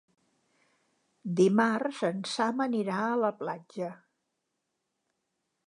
[1.39, 3.91] Dimarts en Sam anirà a la platja.